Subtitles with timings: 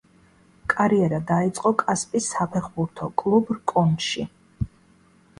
[0.71, 4.25] კარიერა დაიწყო კასპის საფეხბურთო კლუბ „რკონში“.